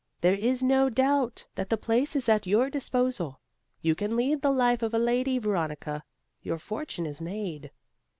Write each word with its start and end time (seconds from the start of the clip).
There 0.21 0.33
is 0.33 0.63
no 0.63 0.89
doubt 0.89 1.45
that 1.53 1.69
the 1.69 1.77
place 1.77 2.15
is 2.15 2.27
at 2.27 2.47
your 2.47 2.71
disposal. 2.71 3.39
You 3.83 3.93
can 3.93 4.15
lead 4.15 4.41
the 4.41 4.49
life 4.49 4.81
of 4.81 4.95
a 4.95 4.97
lady, 4.97 5.37
Veronica. 5.37 6.03
Your 6.41 6.57
fortune 6.57 7.05
is 7.05 7.21
made." 7.21 7.69